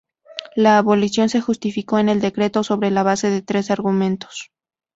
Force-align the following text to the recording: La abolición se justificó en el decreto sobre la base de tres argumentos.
La 0.55 0.79
abolición 0.79 1.29
se 1.29 1.41
justificó 1.41 1.99
en 1.99 2.09
el 2.09 2.21
decreto 2.21 2.63
sobre 2.63 2.89
la 2.89 3.03
base 3.03 3.29
de 3.29 3.43
tres 3.43 3.69
argumentos. 3.69 4.49